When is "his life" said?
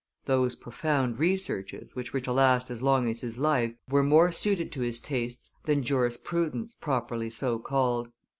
3.21-3.75